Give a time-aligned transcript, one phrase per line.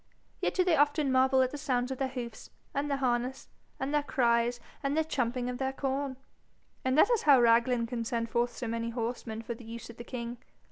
[0.39, 3.93] Yet do they often marvel at the sounds of their hoofs, and their harness, and
[3.93, 6.17] their cries, and their chumping of their corn.
[6.83, 9.97] And that is how Raglan can send forth so many horseman for the use of
[9.97, 10.37] the king.